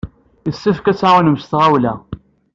[0.47, 1.93] Yessefk ad t-tɛawnem s tɣawla!